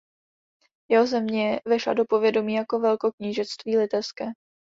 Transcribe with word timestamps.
Jeho 0.91 1.07
země 1.07 1.59
vešla 1.65 1.93
do 1.93 2.05
povědomí 2.05 2.53
jako 2.53 2.79
Velkoknížectví 2.79 3.77
litevské. 3.77 4.25